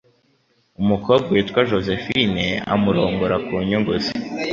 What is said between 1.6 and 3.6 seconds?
Josephine amurongora ku